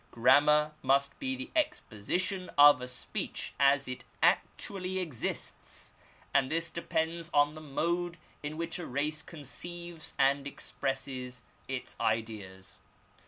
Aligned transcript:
Grammar 0.09 0.73
must 0.81 1.19
be 1.19 1.35
the 1.35 1.51
ex 1.55 1.79
position 1.79 2.49
of 2.57 2.81
a 2.81 2.87
speech 2.87 3.53
as 3.59 3.87
it 3.87 4.03
actually 4.23 4.97
exists, 4.97 5.93
and 6.33 6.49
this 6.51 6.71
depends 6.71 7.29
on 7.35 7.53
the 7.53 7.61
mode 7.61 8.17
in 8.41 8.57
which 8.57 8.79
a 8.79 8.87
race 8.87 9.21
conceives 9.21 10.15
and 10.17 10.47
expresses 10.47 11.43
its 11.67 11.95
ideas. 12.01 12.79